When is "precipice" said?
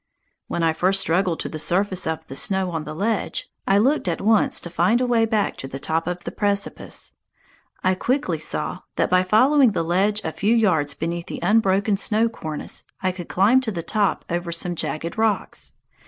6.31-7.13